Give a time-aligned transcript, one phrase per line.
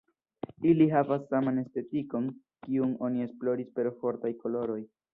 [0.71, 2.33] Ili havas saman estetikon,
[2.65, 4.85] kiun oni esploris per fortaj koloroj.